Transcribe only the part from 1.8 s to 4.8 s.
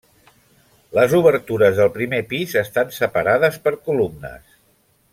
del primer pis estan separades per columnes.